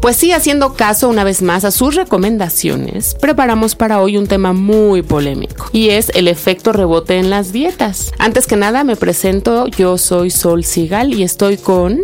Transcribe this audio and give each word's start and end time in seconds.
Pues 0.00 0.16
sí, 0.16 0.32
haciendo 0.32 0.72
caso 0.72 1.10
una 1.10 1.24
vez 1.24 1.42
más 1.42 1.64
a 1.64 1.70
sus 1.70 1.94
recomendaciones, 1.94 3.14
preparamos 3.20 3.74
para 3.74 4.00
hoy 4.00 4.16
un 4.16 4.26
tema 4.26 4.54
muy 4.54 5.02
polémico 5.02 5.68
y 5.72 5.90
es 5.90 6.10
el 6.14 6.26
efecto 6.26 6.72
rebote 6.72 7.18
en 7.18 7.28
las 7.28 7.52
dietas. 7.52 8.10
Antes 8.18 8.46
que 8.46 8.56
nada 8.56 8.82
me 8.82 8.96
presento, 8.96 9.66
yo 9.66 9.98
soy 9.98 10.30
Sol 10.30 10.64
Sigal 10.64 11.12
y 11.12 11.22
estoy 11.22 11.58
con 11.58 12.00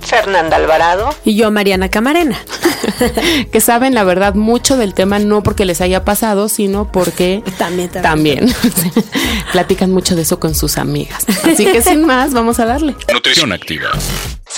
Fernanda 0.00 0.56
Alvarado 0.56 1.08
y 1.24 1.36
yo 1.36 1.50
Mariana 1.50 1.88
Camarena. 1.88 2.38
que 3.50 3.60
saben 3.62 3.94
la 3.94 4.04
verdad 4.04 4.34
mucho 4.34 4.76
del 4.76 4.92
tema 4.92 5.18
no 5.18 5.42
porque 5.42 5.64
les 5.64 5.80
haya 5.80 6.04
pasado, 6.04 6.50
sino 6.50 6.92
porque 6.92 7.42
también, 7.58 7.88
también. 7.88 8.52
también. 8.52 9.04
platican 9.52 9.90
mucho 9.90 10.16
de 10.16 10.22
eso 10.22 10.38
con 10.38 10.54
sus 10.54 10.76
amigas. 10.76 11.24
Así 11.44 11.64
que 11.64 11.80
sin 11.80 12.04
más, 12.04 12.34
vamos 12.34 12.60
a 12.60 12.66
darle. 12.66 12.94
Nutrición 13.10 13.52
activa. 13.52 13.88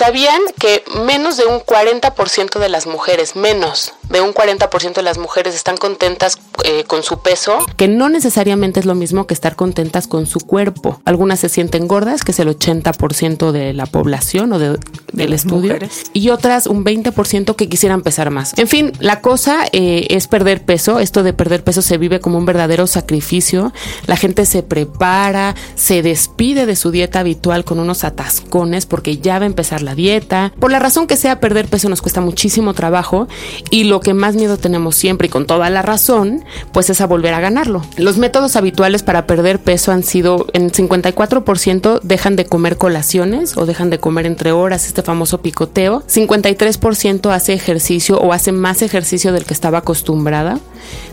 ¿Sabían 0.00 0.40
que 0.58 0.82
menos 1.04 1.36
de 1.36 1.44
un 1.44 1.60
40% 1.60 2.58
de 2.58 2.70
las 2.70 2.86
mujeres, 2.86 3.36
menos 3.36 3.92
de 4.08 4.22
un 4.22 4.32
40% 4.32 4.94
de 4.94 5.02
las 5.02 5.18
mujeres 5.18 5.54
están 5.54 5.76
contentas 5.76 6.38
eh, 6.64 6.84
con 6.84 7.02
su 7.02 7.18
peso? 7.18 7.58
Que 7.76 7.86
no 7.86 8.08
necesariamente 8.08 8.80
es 8.80 8.86
lo 8.86 8.94
mismo 8.94 9.26
que 9.26 9.34
estar 9.34 9.56
contentas 9.56 10.06
con 10.06 10.24
su 10.24 10.40
cuerpo. 10.40 11.02
Algunas 11.04 11.40
se 11.40 11.50
sienten 11.50 11.86
gordas, 11.86 12.24
que 12.24 12.32
es 12.32 12.40
el 12.40 12.48
80% 12.48 13.52
de 13.52 13.74
la 13.74 13.84
población 13.84 14.54
o 14.54 14.58
de, 14.58 14.78
del 15.12 15.32
estudio, 15.32 15.72
mujeres. 15.72 16.04
y 16.12 16.30
otras 16.30 16.66
un 16.66 16.84
20% 16.84 17.56
que 17.56 17.68
quisieran 17.68 18.02
pesar 18.02 18.30
más. 18.30 18.54
En 18.56 18.68
fin, 18.68 18.92
la 19.00 19.20
cosa 19.20 19.64
eh, 19.72 20.06
es 20.10 20.28
perder 20.28 20.62
peso. 20.64 20.98
Esto 20.98 21.22
de 21.22 21.32
perder 21.32 21.64
peso 21.64 21.82
se 21.82 21.98
vive 21.98 22.20
como 22.20 22.38
un 22.38 22.46
verdadero 22.46 22.86
sacrificio. 22.86 23.72
La 24.06 24.16
gente 24.16 24.46
se 24.46 24.62
prepara, 24.62 25.54
se 25.74 26.02
despide 26.02 26.66
de 26.66 26.76
su 26.76 26.90
dieta 26.90 27.20
habitual 27.20 27.64
con 27.64 27.78
unos 27.78 28.04
atascones 28.04 28.86
porque 28.86 29.18
ya 29.18 29.38
va 29.38 29.44
a 29.44 29.46
empezar 29.46 29.82
la 29.82 29.94
dieta. 29.94 30.52
Por 30.58 30.70
la 30.70 30.78
razón 30.78 31.06
que 31.06 31.16
sea, 31.16 31.40
perder 31.40 31.66
peso 31.66 31.88
nos 31.88 32.02
cuesta 32.02 32.20
muchísimo 32.20 32.74
trabajo 32.74 33.28
y 33.70 33.84
lo 33.84 34.00
que 34.00 34.14
más 34.14 34.34
miedo 34.34 34.56
tenemos 34.56 34.96
siempre 34.96 35.26
y 35.26 35.30
con 35.30 35.46
toda 35.46 35.70
la 35.70 35.82
razón, 35.82 36.44
pues 36.72 36.90
es 36.90 37.00
a 37.00 37.06
volver 37.06 37.34
a 37.34 37.40
ganarlo. 37.40 37.82
Los 37.96 38.18
métodos 38.18 38.56
habituales 38.56 39.02
para 39.02 39.26
perder 39.26 39.58
peso 39.58 39.92
han 39.92 40.02
sido 40.02 40.46
en 40.52 40.70
54% 40.70 42.00
dejan 42.02 42.36
de 42.36 42.46
comer 42.46 42.76
colaciones 42.76 43.56
o 43.56 43.66
dejan 43.66 43.90
de 43.90 43.98
comer 43.98 44.26
entre 44.26 44.52
horas, 44.52 44.86
este 45.00 45.06
famoso 45.06 45.40
picoteo. 45.40 46.02
53% 46.06 47.32
hace 47.32 47.54
ejercicio 47.54 48.18
o 48.20 48.32
hace 48.32 48.52
más 48.52 48.82
ejercicio 48.82 49.32
del 49.32 49.44
que 49.44 49.54
estaba 49.54 49.78
acostumbrada. 49.78 50.60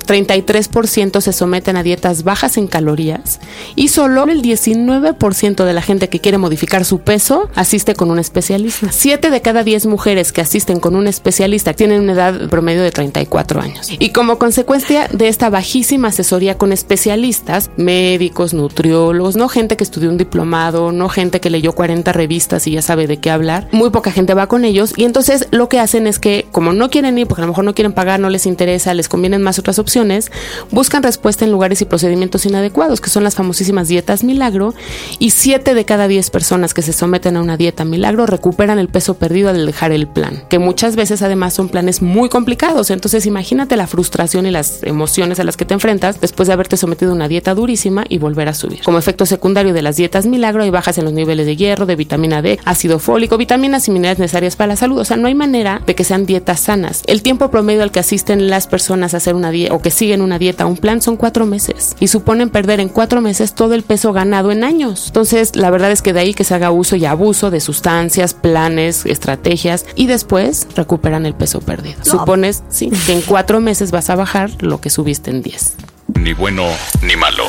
33% 0.08 1.22
se 1.22 1.34
someten 1.34 1.78
a 1.78 1.84
dietas 1.84 2.24
bajas 2.24 2.58
en 2.58 2.68
calorías 2.68 3.40
y 3.76 3.90
solo 3.90 4.24
el 4.24 4.42
19% 4.42 5.66
de 5.66 5.74
la 5.74 5.82
gente 5.82 6.10
que 6.10 6.20
quiere 6.20 6.38
modificar 6.38 6.86
su 6.86 7.00
peso 7.00 7.50
asiste 7.56 7.96
con 7.96 8.10
un 8.10 8.20
especialista. 8.20 8.92
7 8.92 9.30
de 9.30 9.42
cada 9.42 9.64
10 9.64 9.86
mujeres 9.86 10.32
que 10.32 10.42
asisten 10.42 10.80
con 10.80 10.96
un 10.96 11.08
especialista 11.08 11.74
tienen 11.74 12.02
una 12.02 12.14
edad 12.14 12.50
promedio 12.50 12.82
de 12.82 12.92
34 12.92 13.62
años. 13.62 13.92
Y 14.00 14.10
como 14.10 14.40
consecuencia 14.40 15.08
de 15.08 15.28
esta 15.28 15.50
bajísima 15.50 16.10
asesoría 16.10 16.58
con 16.58 16.72
especialistas, 16.72 17.70
médicos, 17.78 18.54
nutriólogos, 18.54 19.36
no 19.36 19.50
gente 19.50 19.78
que 19.78 19.84
estudió 19.84 20.10
un 20.10 20.18
diplomado, 20.18 20.92
no 20.92 21.10
gente 21.10 21.40
que 21.40 21.50
leyó 21.50 21.74
40 21.74 22.12
revistas 22.14 22.68
y 22.68 22.72
ya 22.72 22.82
sabe 22.82 23.08
de 23.08 23.18
qué 23.18 23.30
hablar, 23.30 23.68
muy 23.72 23.90
poca 23.90 24.12
gente 24.12 24.34
va 24.34 24.48
con 24.48 24.66
ellos 24.66 24.94
y 24.96 25.04
entonces 25.04 25.48
lo 25.52 25.70
que 25.70 25.80
hacen 25.80 26.08
es 26.08 26.20
que 26.20 26.48
como 26.52 26.74
no 26.74 26.90
quieren 26.90 27.18
ir 27.18 27.28
porque 27.28 27.42
a 27.42 27.46
lo 27.46 27.52
mejor 27.52 27.66
no 27.66 27.76
quieren 27.76 27.94
pagar, 27.94 28.20
no 28.20 28.30
les 28.30 28.46
interesa, 28.46 28.94
les 28.94 29.10
convienen 29.10 29.42
más 29.42 29.60
otras 29.68 29.80
opciones, 29.80 30.32
buscan 30.72 31.04
respuesta 31.04 31.44
en 31.44 31.52
lugares 31.52 31.82
y 31.82 31.86
procedimientos 31.86 32.46
inadecuados, 32.46 33.02
que 33.02 33.10
son 33.10 33.26
las 33.26 33.36
famosísimas 33.36 33.90
dietas 33.90 34.24
milagro, 34.24 34.74
y 35.20 35.32
7 35.32 35.74
de 35.74 35.84
cada 35.84 36.08
10 36.08 36.30
personas 36.30 36.74
que 36.74 36.82
se 36.82 36.94
someten 36.94 37.36
a 37.36 37.42
una 37.42 37.58
dieta 37.58 37.84
milagro 37.84 38.26
recuperan 38.26 38.80
el 38.80 38.88
peso 38.88 39.16
perdido 39.16 39.50
al 39.50 39.66
dejar 39.66 39.92
el 39.92 40.08
plan, 40.08 40.44
que 40.50 40.58
muchas 40.58 40.96
veces 40.96 41.22
además 41.22 41.54
son 41.54 41.68
planes 41.68 42.02
muy 42.02 42.30
complicados, 42.30 42.92
entonces 42.92 43.26
imagínate 43.26 43.76
la 43.76 43.88
frustración 43.88 44.46
y 44.46 44.52
las 44.52 44.84
emociones 44.84 45.42
a 45.42 45.44
las 45.44 45.58
que 45.58 45.66
te 45.66 45.74
enfrentas 45.74 46.22
después 46.22 46.48
de 46.48 46.54
haberte 46.54 46.78
sometido 46.78 47.12
a 47.12 47.16
una 47.16 47.28
dieta 47.28 47.54
durísima 47.54 48.06
y 48.08 48.20
volver 48.20 48.48
a 48.48 48.54
subir. 48.54 48.84
Como 48.84 49.00
efecto 49.00 49.26
secundario 49.26 49.74
de 49.74 49.82
las 49.82 49.98
dietas 49.98 50.28
milagro 50.28 50.64
hay 50.64 50.70
bajas 50.70 50.98
en 50.98 51.04
los 51.04 51.14
niveles 51.14 51.46
de 51.46 51.58
hierro, 51.58 51.86
de 51.86 51.98
vitamina 51.98 52.42
D, 52.42 52.58
ácido 52.64 53.00
fólico, 53.00 53.38
vitaminas 53.38 53.86
y 53.90 53.92
minerales 53.92 54.20
necesarias 54.20 54.56
para 54.56 54.68
la 54.68 54.76
salud, 54.78 55.00
o 55.00 55.06
sea, 55.06 55.18
no 55.18 55.28
hay 55.28 55.36
manera 55.36 55.82
de 55.86 55.94
que 55.94 56.06
sean 56.06 56.26
dietas 56.26 56.62
sanas. 56.62 57.04
El 57.06 57.22
tiempo 57.22 57.52
promedio 57.52 57.84
al 57.84 57.92
que 57.92 58.00
asisten 58.00 58.50
las 58.50 58.68
personas 58.68 59.14
a 59.14 59.18
hacer 59.18 59.36
una 59.36 59.47
dieta 59.52 59.76
o 59.76 59.82
que 59.82 59.92
siguen 59.92 60.22
una 60.22 60.40
dieta, 60.40 60.66
un 60.66 60.78
plan, 60.78 61.02
son 61.02 61.18
cuatro 61.18 61.46
meses 61.46 61.96
y 62.00 62.08
suponen 62.08 62.50
perder 62.50 62.80
en 62.80 62.90
cuatro 62.90 63.22
meses 63.22 63.54
todo 63.54 63.74
el 63.74 63.84
peso 63.84 64.14
ganado 64.14 64.52
en 64.52 64.64
años. 64.64 65.08
Entonces, 65.08 65.56
la 65.56 65.70
verdad 65.70 65.92
es 65.92 66.02
que 66.02 66.14
de 66.14 66.20
ahí 66.20 66.34
que 66.34 66.44
se 66.44 66.56
haga 66.56 66.72
uso 66.72 66.96
y 66.96 67.06
abuso 67.06 67.52
de 67.52 67.60
sustancias, 67.60 68.34
planes, 68.34 69.06
estrategias 69.06 69.86
y 69.96 70.08
después 70.08 70.68
recuperan 70.76 71.26
el 71.26 71.34
peso 71.34 71.62
perdido. 71.62 72.04
Supones, 72.04 72.64
sí, 72.70 72.92
que 73.06 73.14
en 73.14 73.22
cuatro 73.22 73.60
meses 73.60 73.92
vas 73.92 74.10
a 74.10 74.16
bajar 74.16 74.52
lo 74.62 74.82
que 74.82 74.90
subiste 74.90 75.32
en 75.32 75.42
10. 75.42 75.76
Ni 76.20 76.34
bueno 76.34 76.64
ni 77.02 77.16
malo. 77.16 77.44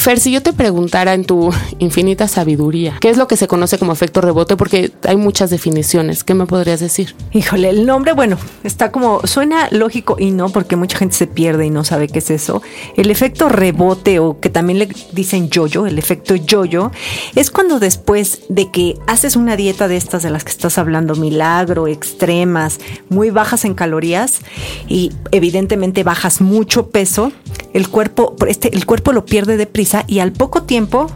Fer, 0.00 0.18
si 0.18 0.32
yo 0.32 0.42
te 0.42 0.54
preguntara 0.54 1.12
en 1.12 1.26
tu 1.26 1.52
infinita 1.78 2.26
sabiduría, 2.26 2.96
¿qué 3.02 3.10
es 3.10 3.18
lo 3.18 3.28
que 3.28 3.36
se 3.36 3.46
conoce 3.46 3.76
como 3.76 3.92
efecto 3.92 4.22
rebote? 4.22 4.56
Porque 4.56 4.92
hay 5.06 5.16
muchas 5.16 5.50
definiciones. 5.50 6.24
¿Qué 6.24 6.32
me 6.32 6.46
podrías 6.46 6.80
decir? 6.80 7.14
Híjole, 7.32 7.68
el 7.68 7.84
nombre, 7.84 8.14
bueno, 8.14 8.38
está 8.64 8.92
como, 8.92 9.20
suena 9.26 9.68
lógico 9.70 10.16
y 10.18 10.30
no, 10.30 10.48
porque 10.48 10.74
mucha 10.74 10.96
gente 10.96 11.14
se 11.14 11.26
pierde 11.26 11.66
y 11.66 11.70
no 11.70 11.84
sabe 11.84 12.08
qué 12.08 12.20
es 12.20 12.30
eso. 12.30 12.62
El 12.96 13.10
efecto 13.10 13.50
rebote, 13.50 14.20
o 14.20 14.40
que 14.40 14.48
también 14.48 14.78
le 14.78 14.88
dicen 15.12 15.50
yoyo, 15.50 15.84
el 15.84 15.98
efecto 15.98 16.34
yoyo, 16.34 16.92
es 17.34 17.50
cuando 17.50 17.78
después 17.78 18.44
de 18.48 18.70
que 18.70 18.94
haces 19.06 19.36
una 19.36 19.54
dieta 19.54 19.86
de 19.86 19.98
estas 19.98 20.22
de 20.22 20.30
las 20.30 20.44
que 20.44 20.52
estás 20.52 20.78
hablando, 20.78 21.14
milagro, 21.14 21.88
extremas, 21.88 22.80
muy 23.10 23.28
bajas 23.28 23.66
en 23.66 23.74
calorías 23.74 24.40
y 24.88 25.12
evidentemente 25.30 26.04
bajas 26.04 26.40
mucho 26.40 26.88
peso, 26.88 27.32
el 27.74 27.88
cuerpo, 27.88 28.34
este, 28.48 28.74
el 28.74 28.86
cuerpo 28.86 29.12
lo 29.12 29.26
pierde 29.26 29.58
y 30.06 30.18
al 30.20 30.32
poco 30.32 30.62
tiempo 30.62 31.08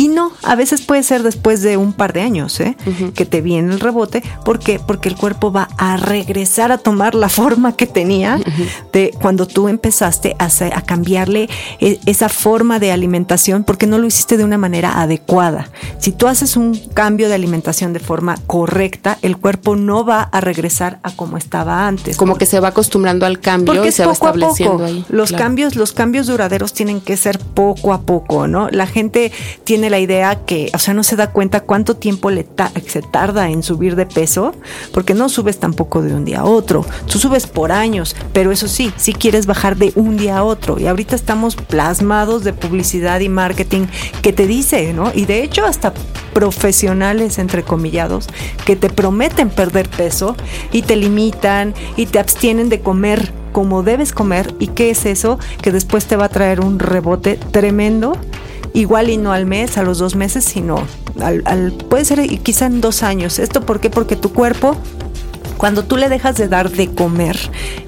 y 0.00 0.08
no, 0.08 0.32
a 0.44 0.54
veces 0.54 0.80
puede 0.80 1.02
ser 1.02 1.22
después 1.22 1.60
de 1.60 1.76
un 1.76 1.92
par 1.92 2.14
de 2.14 2.22
años, 2.22 2.58
¿eh? 2.60 2.74
que 3.14 3.26
te 3.26 3.42
viene 3.42 3.70
el 3.74 3.80
rebote. 3.80 4.22
¿Por 4.46 4.58
qué? 4.58 4.80
Porque 4.80 5.10
el 5.10 5.14
cuerpo 5.14 5.52
va 5.52 5.68
a 5.76 5.98
regresar 5.98 6.72
a 6.72 6.78
tomar 6.78 7.14
la 7.14 7.28
forma 7.28 7.76
que 7.76 7.86
tenía 7.86 8.40
de 8.94 9.12
cuando 9.20 9.46
tú 9.46 9.68
empezaste 9.68 10.36
a, 10.38 10.46
a 10.46 10.82
cambiarle 10.82 11.50
e- 11.80 12.00
esa 12.06 12.30
forma 12.30 12.78
de 12.78 12.92
alimentación 12.92 13.62
porque 13.62 13.86
no 13.86 13.98
lo 13.98 14.06
hiciste 14.06 14.38
de 14.38 14.44
una 14.44 14.56
manera 14.56 15.02
adecuada. 15.02 15.68
Si 16.00 16.12
tú 16.12 16.26
haces 16.28 16.56
un 16.56 16.74
cambio 16.94 17.28
de 17.28 17.34
alimentación 17.34 17.92
de 17.92 18.00
forma 18.00 18.36
correcta, 18.46 19.18
el 19.20 19.36
cuerpo 19.36 19.76
no 19.76 20.02
va 20.04 20.22
a 20.22 20.40
regresar 20.40 20.98
a 21.02 21.10
como 21.14 21.36
estaba 21.36 21.86
antes. 21.86 22.16
Como 22.16 22.36
que 22.38 22.46
se 22.46 22.58
va 22.58 22.68
acostumbrando 22.68 23.26
al 23.26 23.38
cambio 23.38 23.74
Porque 23.74 23.90
y 23.90 23.92
se 23.92 24.06
va 24.06 24.14
poco 24.14 24.26
a 24.26 24.30
estableciendo 24.30 24.72
poco. 24.78 24.84
ahí. 24.86 25.04
Los 25.10 25.28
Claro. 25.28 25.44
cambios, 25.44 25.76
los 25.76 25.92
cambios 25.92 26.26
duraderos 26.26 26.72
tienen 26.72 27.02
que 27.02 27.18
ser 27.18 27.38
poco 27.38 27.92
a 27.92 28.00
poco, 28.00 28.46
¿no? 28.46 28.68
La 28.70 28.86
gente 28.86 29.30
tiene 29.64 29.90
la 29.90 29.98
idea 29.98 30.36
que, 30.46 30.70
o 30.72 30.78
sea, 30.78 30.94
no 30.94 31.02
se 31.02 31.16
da 31.16 31.32
cuenta 31.32 31.60
cuánto 31.60 31.94
tiempo 31.96 32.30
le 32.30 32.44
ta- 32.44 32.72
se 32.86 33.02
tarda 33.02 33.50
en 33.50 33.62
subir 33.62 33.94
de 33.94 34.06
peso, 34.06 34.54
porque 34.94 35.12
no 35.12 35.28
subes 35.28 35.58
tampoco 35.60 36.00
de 36.00 36.14
un 36.14 36.24
día 36.24 36.40
a 36.40 36.44
otro. 36.44 36.84
Tú 37.12 37.18
subes 37.18 37.46
por 37.46 37.72
años, 37.72 38.16
pero 38.32 38.52
eso 38.52 38.68
sí, 38.68 38.90
si 38.96 39.12
quieres 39.12 39.44
bajar 39.44 39.76
de 39.76 39.92
un 39.96 40.16
día 40.16 40.38
a 40.38 40.44
otro. 40.44 40.78
Y 40.80 40.86
ahorita 40.86 41.14
estamos 41.14 41.56
plasmados 41.56 42.42
de 42.42 42.54
publicidad 42.54 43.20
y 43.20 43.28
marketing 43.28 43.86
que 44.22 44.32
te 44.32 44.46
dice, 44.46 44.94
¿no? 44.94 45.12
Y 45.14 45.26
de 45.26 45.42
hecho 45.42 45.66
hasta 45.66 45.89
profesionales 46.32 47.38
entrecomillados 47.38 48.28
que 48.64 48.76
te 48.76 48.88
prometen 48.88 49.50
perder 49.50 49.88
peso 49.88 50.36
y 50.72 50.82
te 50.82 50.96
limitan 50.96 51.74
y 51.96 52.06
te 52.06 52.18
abstienen 52.18 52.68
de 52.68 52.80
comer 52.80 53.32
como 53.52 53.82
debes 53.82 54.12
comer 54.12 54.54
y 54.58 54.68
qué 54.68 54.90
es 54.90 55.06
eso 55.06 55.38
que 55.60 55.72
después 55.72 56.06
te 56.06 56.16
va 56.16 56.26
a 56.26 56.28
traer 56.28 56.60
un 56.60 56.78
rebote 56.78 57.38
tremendo 57.50 58.12
igual 58.72 59.10
y 59.10 59.16
no 59.16 59.32
al 59.32 59.46
mes, 59.46 59.76
a 59.78 59.82
los 59.82 59.98
dos 59.98 60.14
meses, 60.14 60.44
sino 60.44 60.84
al, 61.20 61.72
puede 61.88 62.04
ser 62.04 62.26
quizá 62.42 62.66
en 62.66 62.80
dos 62.80 63.02
años. 63.02 63.38
¿Esto 63.38 63.66
por 63.66 63.80
qué? 63.80 63.90
Porque 63.90 64.16
tu 64.16 64.32
cuerpo, 64.32 64.76
cuando 65.56 65.84
tú 65.84 65.96
le 65.96 66.08
dejas 66.08 66.36
de 66.36 66.48
dar 66.48 66.70
de 66.70 66.88
comer, 66.88 67.36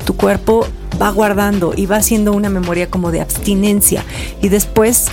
tu 0.05 0.17
cuerpo 0.17 0.67
va 1.01 1.11
guardando 1.11 1.73
y 1.75 1.87
va 1.87 1.97
haciendo 1.97 2.33
una 2.33 2.51
memoria 2.51 2.91
como 2.91 3.11
de 3.11 3.21
abstinencia. 3.21 4.05
Y 4.41 4.49
después, 4.49 5.07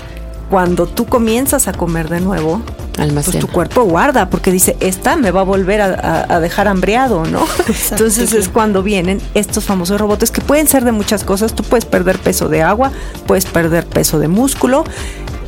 cuando 0.50 0.88
tú 0.88 1.06
comienzas 1.06 1.68
a 1.68 1.74
comer 1.74 2.10
de 2.10 2.22
nuevo, 2.22 2.62
pues 3.08 3.40
tu 3.40 3.48
cuerpo 3.48 3.84
guarda, 3.84 4.30
porque 4.30 4.52
dice, 4.52 4.76
esta 4.80 5.16
me 5.16 5.32
va 5.32 5.42
a 5.42 5.44
volver 5.44 5.82
a, 5.82 6.40
dejar 6.40 6.68
hambriado, 6.68 7.26
¿no? 7.26 7.46
Entonces 7.92 8.34
es 8.34 8.50
cuando 8.50 8.84
vienen 8.84 9.22
estos 9.34 9.66
famosos 9.66 10.00
robots 10.02 10.32
que 10.32 10.42
pueden 10.42 10.68
ser 10.68 10.84
de 10.84 10.92
muchas 10.92 11.24
cosas. 11.24 11.54
Tú 11.54 11.64
puedes 11.64 11.86
perder 11.86 12.20
peso 12.20 12.50
de 12.50 12.62
agua, 12.62 12.92
puedes 13.26 13.46
perder 13.46 13.86
peso 13.86 14.20
de 14.20 14.28
músculo 14.28 14.84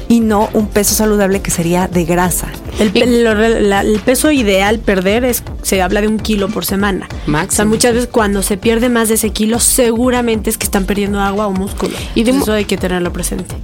y 0.07 0.19
no 0.19 0.49
un 0.53 0.67
peso 0.67 0.93
saludable 0.93 1.41
que 1.41 1.51
sería 1.51 1.87
de 1.87 2.05
grasa. 2.05 2.47
El, 2.79 4.01
peso 4.05 4.31
ideal 4.31 4.79
perder 4.79 5.23
es, 5.25 5.43
se 5.61 5.81
habla 5.81 6.01
de 6.01 6.07
un 6.07 6.19
kilo 6.19 6.47
por 6.49 6.65
semana. 6.65 7.07
O 7.27 7.51
sea, 7.51 7.65
muchas 7.65 7.93
veces 7.93 8.09
cuando 8.11 8.43
se 8.43 8.57
pierde 8.57 8.89
más 8.89 9.09
de 9.09 9.15
ese 9.15 9.31
kilo, 9.31 9.59
seguramente 9.59 10.49
es 10.49 10.57
que 10.57 10.65
están 10.65 10.85
perdiendo 10.85 11.19
agua 11.19 11.47
o 11.47 11.51
músculo. 11.51 11.95
Y 12.15 12.23
de 12.23 12.31
eso 12.31 12.53
hay 12.53 12.65
que 12.65 12.77
tenerlo 12.77 13.11
presente 13.13 13.55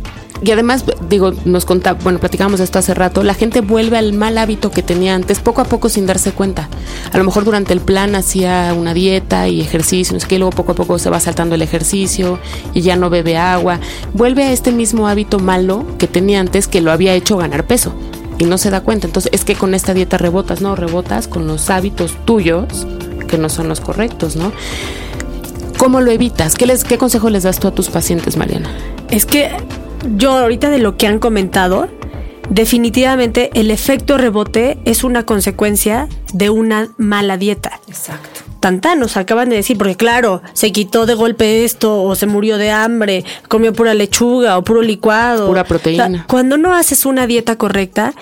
y 0.41 0.51
además, 0.51 0.85
digo, 1.09 1.33
nos 1.45 1.65
contaba, 1.65 1.99
bueno, 2.03 2.19
platicábamos 2.19 2.59
esto 2.59 2.79
hace 2.79 2.93
rato, 2.93 3.23
la 3.23 3.33
gente 3.33 3.61
vuelve 3.61 3.97
al 3.97 4.13
mal 4.13 4.37
hábito 4.37 4.71
que 4.71 4.83
tenía 4.83 5.15
antes, 5.15 5.39
poco 5.39 5.61
a 5.61 5.65
poco 5.65 5.89
sin 5.89 6.05
darse 6.05 6.31
cuenta. 6.31 6.69
A 7.11 7.17
lo 7.17 7.23
mejor 7.23 7.43
durante 7.43 7.73
el 7.73 7.81
plan 7.81 8.15
hacía 8.15 8.73
una 8.77 8.93
dieta 8.93 9.47
y 9.47 9.61
ejercicio, 9.61 10.13
no 10.13 10.19
sé 10.19 10.37
luego 10.37 10.51
poco 10.51 10.73
a 10.73 10.75
poco 10.75 10.99
se 10.99 11.09
va 11.09 11.19
saltando 11.19 11.55
el 11.55 11.61
ejercicio 11.61 12.39
y 12.73 12.81
ya 12.81 12.95
no 12.95 13.09
bebe 13.09 13.37
agua. 13.37 13.79
Vuelve 14.13 14.43
a 14.43 14.51
este 14.51 14.71
mismo 14.71 15.07
hábito 15.07 15.39
malo 15.39 15.85
que 15.97 16.07
tenía 16.07 16.39
antes 16.39 16.67
que 16.67 16.81
lo 16.81 16.91
había 16.91 17.13
hecho 17.13 17.37
ganar 17.37 17.65
peso 17.65 17.93
y 18.37 18.45
no 18.45 18.57
se 18.57 18.69
da 18.69 18.81
cuenta. 18.81 19.07
Entonces, 19.07 19.31
es 19.33 19.43
que 19.43 19.55
con 19.55 19.73
esta 19.73 19.93
dieta 19.93 20.17
rebotas, 20.17 20.61
¿no? 20.61 20.75
Rebotas 20.75 21.27
con 21.27 21.47
los 21.47 21.69
hábitos 21.69 22.13
tuyos 22.25 22.85
que 23.27 23.37
no 23.37 23.49
son 23.49 23.67
los 23.69 23.81
correctos, 23.81 24.35
¿no? 24.35 24.51
¿Cómo 25.77 26.01
lo 26.01 26.11
evitas? 26.11 26.55
¿Qué, 26.55 26.65
les, 26.65 26.83
qué 26.83 26.97
consejo 26.97 27.29
les 27.29 27.43
das 27.43 27.59
tú 27.59 27.67
a 27.67 27.71
tus 27.71 27.89
pacientes, 27.89 28.37
Mariana? 28.37 28.69
Es 29.09 29.25
que 29.25 29.51
yo 30.15 30.31
ahorita 30.31 30.69
de 30.69 30.79
lo 30.79 30.97
que 30.97 31.07
han 31.07 31.19
comentado, 31.19 31.87
definitivamente 32.49 33.49
el 33.53 33.71
efecto 33.71 34.17
rebote 34.17 34.77
es 34.85 35.03
una 35.03 35.25
consecuencia 35.25 36.07
de 36.33 36.49
una 36.49 36.89
mala 36.97 37.37
dieta. 37.37 37.79
Exacto. 37.87 38.41
Tanta 38.59 38.95
nos 38.95 39.17
acaban 39.17 39.49
de 39.49 39.57
decir, 39.57 39.77
porque 39.77 39.95
claro, 39.95 40.41
se 40.53 40.71
quitó 40.71 41.05
de 41.05 41.13
golpe 41.13 41.63
esto, 41.63 42.03
o 42.03 42.15
se 42.15 42.25
murió 42.25 42.57
de 42.57 42.71
hambre, 42.71 43.23
comió 43.47 43.71
pura 43.73 43.93
lechuga 43.93 44.57
o 44.57 44.63
puro 44.63 44.81
licuado. 44.81 45.47
Pura 45.47 45.63
proteína. 45.63 46.25
cuando 46.27 46.57
no 46.57 46.73
haces 46.73 47.05
una 47.05 47.27
dieta 47.27 47.57
correcta, 47.57 48.13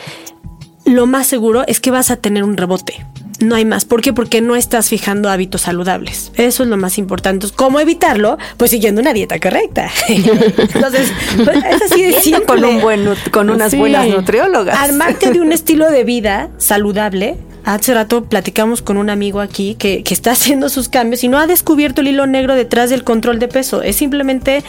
lo 0.83 1.07
más 1.07 1.27
seguro 1.27 1.63
es 1.67 1.79
que 1.79 1.91
vas 1.91 2.11
a 2.11 2.17
tener 2.17 2.43
un 2.43 2.57
rebote. 2.57 3.05
No 3.39 3.55
hay 3.55 3.65
más. 3.65 3.85
¿Por 3.85 4.01
qué? 4.01 4.13
Porque 4.13 4.41
no 4.41 4.55
estás 4.55 4.89
fijando 4.89 5.29
hábitos 5.29 5.61
saludables. 5.61 6.31
Eso 6.35 6.63
es 6.63 6.69
lo 6.69 6.77
más 6.77 6.97
importante. 6.97 7.47
¿Cómo 7.55 7.79
evitarlo? 7.79 8.37
Pues 8.57 8.71
siguiendo 8.71 9.01
una 9.01 9.13
dieta 9.13 9.39
correcta. 9.39 9.89
Entonces, 10.07 11.11
pues, 11.43 11.57
es 11.63 11.81
así 11.81 12.03
de 12.03 12.21
simple. 12.21 12.45
Con, 12.45 12.63
un 12.63 12.81
buen, 12.81 13.09
con 13.31 13.49
unas 13.49 13.75
buenas 13.75 14.07
nutriólogas. 14.07 14.77
Armarte 14.77 15.31
de 15.31 15.41
un 15.41 15.51
estilo 15.53 15.89
de 15.89 16.03
vida 16.03 16.49
saludable 16.57 17.37
Hace 17.65 17.95
rato 17.95 18.25
platicamos 18.25 18.83
con 18.83 18.97
un 18.97 19.09
amigo 19.09 19.39
aquí 19.39 19.73
que, 19.73 20.03
que, 20.03 20.13
está 20.13 20.31
haciendo 20.33 20.69
sus 20.69 20.87
cambios 20.87 21.23
y 21.23 21.27
no 21.27 21.39
ha 21.39 21.47
descubierto 21.47 22.01
el 22.01 22.09
hilo 22.09 22.27
negro 22.27 22.53
detrás 22.53 22.91
del 22.91 23.03
control 23.03 23.39
de 23.39 23.47
peso. 23.47 23.81
Es 23.81 23.95
simplemente 23.95 24.63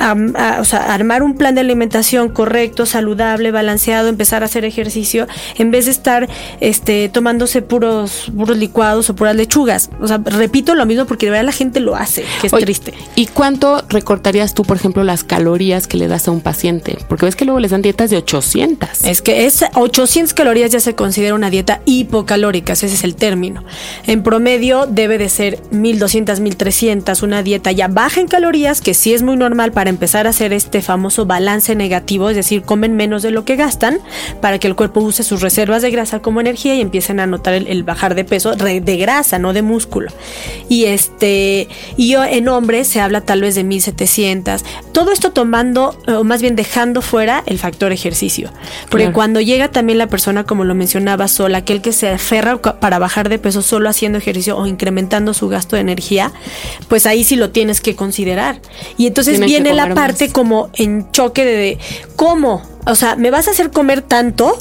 o 0.00 0.64
sea, 0.64 0.94
armar 0.94 1.22
un 1.22 1.36
plan 1.36 1.54
de 1.54 1.60
alimentación 1.60 2.28
correcto, 2.28 2.86
saludable, 2.86 3.50
balanceado, 3.50 4.08
empezar 4.08 4.42
a 4.42 4.46
hacer 4.46 4.64
ejercicio, 4.64 5.26
en 5.58 5.70
vez 5.70 5.86
de 5.86 5.90
estar 5.90 6.28
este, 6.60 7.08
tomándose 7.08 7.62
puros, 7.62 8.30
puros 8.36 8.56
licuados 8.56 9.10
o 9.10 9.16
puras 9.16 9.36
lechugas. 9.36 9.90
O 10.00 10.08
sea, 10.08 10.20
repito 10.24 10.74
lo 10.74 10.86
mismo 10.86 11.06
porque 11.06 11.26
de 11.26 11.30
verdad 11.30 11.46
la 11.46 11.52
gente 11.52 11.80
lo 11.80 11.96
hace, 11.96 12.24
que 12.40 12.46
es 12.46 12.52
triste. 12.52 12.94
¿Y 13.14 13.26
cuánto 13.26 13.82
recortarías 13.88 14.54
tú, 14.54 14.64
por 14.64 14.76
ejemplo, 14.76 15.04
las 15.04 15.24
calorías 15.24 15.86
que 15.86 15.96
le 15.96 16.08
das 16.08 16.28
a 16.28 16.30
un 16.30 16.40
paciente? 16.40 16.98
Porque 17.08 17.26
ves 17.26 17.36
que 17.36 17.44
luego 17.44 17.60
les 17.60 17.70
dan 17.70 17.82
dietas 17.82 18.10
de 18.10 18.16
800. 18.16 19.04
Es 19.04 19.22
que 19.22 19.46
es 19.46 19.64
800 19.74 20.34
calorías 20.34 20.70
ya 20.70 20.80
se 20.80 20.94
considera 20.94 21.34
una 21.34 21.50
dieta 21.50 21.80
hipocalórica, 21.84 22.72
ese 22.72 22.86
es 22.86 23.04
el 23.04 23.14
término. 23.14 23.64
En 24.06 24.22
promedio 24.22 24.86
debe 24.86 25.18
de 25.18 25.28
ser 25.28 25.58
1200, 25.70 26.40
1300, 26.40 27.22
una 27.22 27.42
dieta 27.42 27.72
ya 27.72 27.88
baja 27.88 28.20
en 28.20 28.28
calorías, 28.28 28.80
que 28.80 28.94
sí 28.94 29.12
es 29.12 29.22
muy 29.22 29.36
normal 29.36 29.72
para 29.72 29.81
empezar 29.90 30.26
a 30.26 30.30
hacer 30.30 30.52
este 30.52 30.82
famoso 30.82 31.26
balance 31.26 31.74
negativo, 31.74 32.30
es 32.30 32.36
decir, 32.36 32.62
comen 32.62 32.96
menos 32.96 33.22
de 33.22 33.30
lo 33.30 33.44
que 33.44 33.56
gastan 33.56 33.98
para 34.40 34.58
que 34.58 34.66
el 34.66 34.74
cuerpo 34.74 35.00
use 35.00 35.22
sus 35.22 35.40
reservas 35.40 35.82
de 35.82 35.90
grasa 35.90 36.20
como 36.20 36.40
energía 36.40 36.74
y 36.74 36.80
empiecen 36.80 37.20
a 37.20 37.26
notar 37.26 37.54
el, 37.54 37.82
bajar 37.82 38.14
de 38.14 38.24
peso 38.24 38.54
de 38.54 38.96
grasa, 38.96 39.38
no 39.38 39.52
de 39.52 39.62
músculo. 39.62 40.10
Y 40.68 40.84
este 40.84 41.68
y 41.96 42.10
yo 42.10 42.24
en 42.24 42.48
hombres 42.48 42.88
se 42.88 43.00
habla 43.00 43.20
tal 43.20 43.40
vez 43.40 43.54
de 43.54 43.64
1700. 43.64 44.64
Todo 44.92 45.12
esto 45.12 45.32
tomando 45.32 45.96
o 46.06 46.24
más 46.24 46.42
bien 46.42 46.56
dejando 46.56 47.02
fuera 47.02 47.42
el 47.46 47.58
factor 47.58 47.92
ejercicio. 47.92 48.50
Porque 48.90 49.12
cuando 49.12 49.40
llega 49.40 49.68
también 49.68 49.98
la 49.98 50.06
persona 50.06 50.44
como 50.44 50.64
lo 50.64 50.74
mencionaba 50.74 51.28
sola, 51.28 51.58
aquel 51.58 51.82
que 51.82 51.92
se 51.92 52.08
aferra 52.08 52.60
para 52.60 52.98
bajar 52.98 53.28
de 53.28 53.38
peso 53.38 53.62
solo 53.62 53.88
haciendo 53.88 54.18
ejercicio 54.18 54.56
o 54.56 54.66
incrementando 54.66 55.34
su 55.34 55.48
gasto 55.48 55.76
de 55.76 55.82
energía, 55.82 56.32
pues 56.88 57.06
ahí 57.06 57.24
sí 57.24 57.36
lo 57.36 57.50
tienes 57.50 57.80
que 57.80 57.96
considerar. 57.96 58.60
Y 58.96 59.06
entonces 59.06 59.40
viene 59.40 59.71
la 59.72 59.94
parte 59.94 60.30
como 60.30 60.70
en 60.74 61.10
choque 61.12 61.44
de, 61.44 61.78
cómo, 62.16 62.62
o 62.86 62.94
sea, 62.94 63.16
me 63.16 63.30
vas 63.30 63.48
a 63.48 63.52
hacer 63.52 63.70
comer 63.70 64.02
tanto 64.02 64.56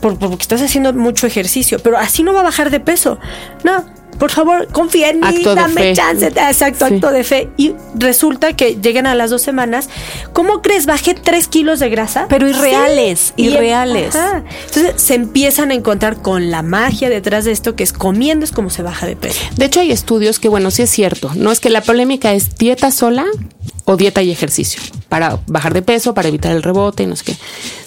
porque 0.00 0.42
estás 0.42 0.62
haciendo 0.62 0.92
mucho 0.92 1.26
ejercicio, 1.26 1.78
pero 1.82 1.98
así 1.98 2.22
no 2.22 2.32
va 2.32 2.40
a 2.40 2.44
bajar 2.44 2.70
de 2.70 2.80
peso. 2.80 3.18
No, 3.64 3.84
por 4.20 4.30
favor, 4.30 4.68
confía 4.70 5.08
en 5.08 5.20
mí, 5.20 5.42
dame 5.42 5.94
chance. 5.94 6.26
Exacto, 6.26 6.84
acto 6.84 7.10
de 7.10 7.24
fe. 7.24 7.48
Y 7.56 7.74
resulta 7.94 8.54
que 8.54 8.76
llegan 8.76 9.06
a 9.06 9.14
las 9.14 9.30
dos 9.30 9.40
semanas. 9.40 9.88
¿Cómo 10.34 10.60
crees? 10.60 10.84
Bajé 10.84 11.14
tres 11.14 11.48
kilos 11.48 11.80
de 11.80 11.88
grasa. 11.88 12.26
Pero 12.28 12.46
irreales, 12.46 13.32
irreales. 13.36 14.14
Entonces 14.66 15.00
se 15.00 15.14
empiezan 15.14 15.70
a 15.70 15.74
encontrar 15.74 16.20
con 16.20 16.50
la 16.50 16.62
magia 16.62 17.08
detrás 17.08 17.46
de 17.46 17.52
esto, 17.52 17.76
que 17.76 17.82
es 17.82 17.94
comiendo 17.94 18.44
es 18.44 18.52
como 18.52 18.68
se 18.68 18.82
baja 18.82 19.06
de 19.06 19.16
peso. 19.16 19.40
De 19.56 19.64
hecho, 19.64 19.80
hay 19.80 19.90
estudios 19.90 20.38
que, 20.38 20.50
bueno, 20.50 20.70
sí 20.70 20.82
es 20.82 20.90
cierto. 20.90 21.30
No 21.34 21.50
es 21.50 21.60
que 21.60 21.70
la 21.70 21.80
polémica 21.80 22.34
es 22.34 22.56
dieta 22.56 22.90
sola 22.90 23.24
o 23.90 23.96
dieta 23.96 24.22
y 24.22 24.30
ejercicio 24.30 24.80
para 25.08 25.40
bajar 25.48 25.74
de 25.74 25.82
peso, 25.82 26.14
para 26.14 26.28
evitar 26.28 26.52
el 26.52 26.62
rebote 26.62 27.02
y 27.02 27.06
no 27.06 27.16
sé 27.16 27.24
qué. 27.24 27.36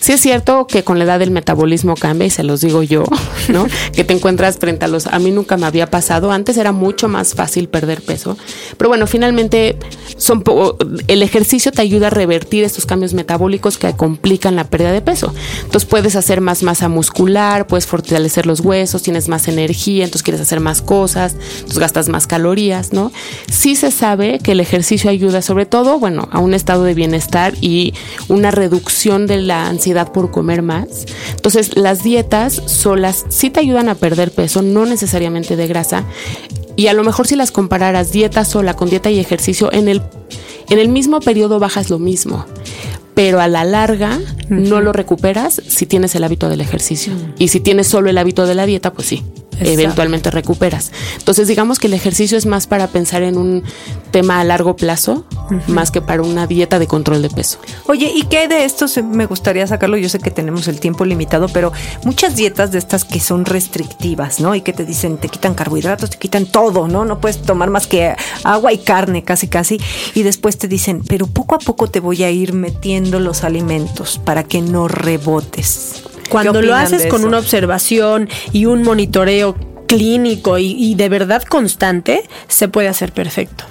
Sí 0.01 0.11
es 0.11 0.19
cierto 0.19 0.67
que 0.67 0.83
con 0.83 0.99
la 0.99 1.05
edad 1.05 1.21
el 1.21 1.31
metabolismo 1.31 1.95
cambia 1.95 2.27
y 2.27 2.29
se 2.29 2.43
los 2.43 2.59
digo 2.59 2.83
yo, 2.83 3.05
¿no? 3.47 3.65
que 3.93 4.03
te 4.03 4.13
encuentras 4.13 4.57
frente 4.57 4.83
a 4.83 4.89
los... 4.89 5.07
A 5.07 5.17
mí 5.19 5.31
nunca 5.31 5.55
me 5.55 5.65
había 5.65 5.89
pasado, 5.89 6.33
antes 6.33 6.57
era 6.57 6.73
mucho 6.73 7.07
más 7.07 7.33
fácil 7.33 7.69
perder 7.69 8.01
peso, 8.01 8.37
pero 8.77 8.89
bueno, 8.89 9.07
finalmente 9.07 9.77
son 10.17 10.43
el 11.07 11.23
ejercicio 11.23 11.71
te 11.71 11.81
ayuda 11.81 12.07
a 12.07 12.09
revertir 12.09 12.65
estos 12.65 12.85
cambios 12.85 13.13
metabólicos 13.13 13.77
que 13.77 13.93
complican 13.93 14.57
la 14.57 14.65
pérdida 14.65 14.91
de 14.91 15.01
peso. 15.01 15.33
Entonces 15.63 15.85
puedes 15.85 16.17
hacer 16.17 16.41
más 16.41 16.63
masa 16.63 16.89
muscular, 16.89 17.67
puedes 17.67 17.87
fortalecer 17.87 18.45
los 18.45 18.59
huesos, 18.59 19.01
tienes 19.03 19.29
más 19.29 19.47
energía, 19.47 20.03
entonces 20.03 20.23
quieres 20.23 20.41
hacer 20.41 20.59
más 20.59 20.81
cosas, 20.81 21.35
entonces 21.55 21.79
gastas 21.79 22.09
más 22.09 22.27
calorías, 22.27 22.91
¿no? 22.91 23.13
Sí 23.49 23.77
se 23.77 23.91
sabe 23.91 24.39
que 24.39 24.51
el 24.51 24.59
ejercicio 24.59 25.09
ayuda 25.09 25.41
sobre 25.41 25.65
todo, 25.65 25.92
bueno, 25.99 26.27
a 26.31 26.39
un 26.39 26.53
estado 26.53 26.83
de 26.83 26.93
bienestar 26.93 27.53
y 27.61 27.93
una 28.27 28.51
reducción 28.51 29.27
de 29.27 29.37
la 29.37 29.67
ansiedad 29.67 30.11
por 30.11 30.31
comer 30.31 30.61
más. 30.61 31.05
Entonces, 31.31 31.75
las 31.75 32.03
dietas 32.03 32.61
solas 32.65 33.25
sí 33.29 33.49
te 33.49 33.59
ayudan 33.59 33.89
a 33.89 33.95
perder 33.95 34.31
peso, 34.31 34.61
no 34.61 34.85
necesariamente 34.85 35.55
de 35.55 35.67
grasa. 35.67 36.03
Y 36.75 36.87
a 36.87 36.93
lo 36.93 37.03
mejor 37.03 37.27
si 37.27 37.35
las 37.35 37.51
compararas 37.51 38.11
dieta 38.11 38.45
sola 38.45 38.75
con 38.75 38.89
dieta 38.89 39.11
y 39.11 39.19
ejercicio, 39.19 39.71
en 39.71 39.87
el, 39.87 40.01
en 40.69 40.79
el 40.79 40.89
mismo 40.89 41.19
periodo 41.19 41.59
bajas 41.59 41.89
lo 41.89 41.99
mismo 41.99 42.45
pero 43.13 43.39
a 43.39 43.47
la 43.47 43.63
larga 43.63 44.19
no 44.49 44.81
lo 44.81 44.91
recuperas 44.91 45.61
si 45.67 45.85
tienes 45.85 46.15
el 46.15 46.23
hábito 46.23 46.49
del 46.49 46.61
ejercicio. 46.61 47.13
Y 47.37 47.49
si 47.49 47.59
tienes 47.59 47.87
solo 47.87 48.09
el 48.09 48.17
hábito 48.17 48.45
de 48.45 48.55
la 48.55 48.65
dieta, 48.65 48.91
pues 48.93 49.07
sí, 49.07 49.23
eventualmente 49.59 50.31
recuperas. 50.31 50.91
Entonces, 51.17 51.47
digamos 51.47 51.79
que 51.79 51.87
el 51.87 51.93
ejercicio 51.93 52.37
es 52.37 52.45
más 52.45 52.67
para 52.67 52.87
pensar 52.87 53.23
en 53.23 53.37
un 53.37 53.63
tema 54.11 54.39
a 54.39 54.43
largo 54.43 54.75
plazo, 54.75 55.25
más 55.67 55.91
que 55.91 56.01
para 56.01 56.21
una 56.21 56.47
dieta 56.47 56.79
de 56.79 56.87
control 56.87 57.21
de 57.21 57.29
peso. 57.29 57.59
Oye, 57.87 58.11
¿y 58.13 58.23
qué 58.23 58.47
de 58.47 58.65
esto 58.65 58.85
me 59.03 59.25
gustaría 59.25 59.65
sacarlo? 59.67 59.97
Yo 59.97 60.09
sé 60.09 60.19
que 60.19 60.31
tenemos 60.31 60.67
el 60.67 60.79
tiempo 60.79 61.05
limitado, 61.05 61.47
pero 61.49 61.71
muchas 62.03 62.35
dietas 62.35 62.71
de 62.71 62.77
estas 62.77 63.05
que 63.05 63.19
son 63.19 63.45
restrictivas, 63.45 64.39
¿no? 64.39 64.55
Y 64.55 64.61
que 64.61 64.73
te 64.73 64.85
dicen, 64.85 65.17
te 65.17 65.29
quitan 65.29 65.53
carbohidratos, 65.53 66.11
te 66.11 66.17
quitan 66.17 66.45
todo, 66.45 66.87
¿no? 66.87 67.05
No 67.05 67.19
puedes 67.19 67.41
tomar 67.41 67.69
más 67.69 67.87
que 67.87 68.15
agua 68.43 68.73
y 68.73 68.77
carne, 68.77 69.23
casi, 69.23 69.47
casi. 69.47 69.79
Y 70.13 70.23
después 70.23 70.57
te 70.57 70.67
dicen, 70.67 71.01
pero 71.07 71.27
poco 71.27 71.55
a 71.55 71.59
poco 71.59 71.87
te 71.87 71.99
voy 71.99 72.23
a 72.23 72.31
ir 72.31 72.53
metiendo 72.53 73.19
los 73.19 73.43
alimentos 73.43 74.19
para 74.23 74.43
que 74.43 74.61
no 74.61 74.87
rebotes. 74.87 76.03
Cuando 76.33 76.61
lo 76.61 76.75
haces 76.75 77.07
con 77.07 77.23
una 77.23 77.39
observación 77.39 78.29
y 78.51 78.65
un 78.65 78.83
monitoreo 78.83 79.55
clínico 79.87 80.57
y, 80.57 80.95
de 80.95 81.09
verdad 81.09 81.43
constante, 81.43 82.23
se 82.47 82.67
puede 82.67 82.87
hacer 82.87 83.11
perfecto. 83.11 83.63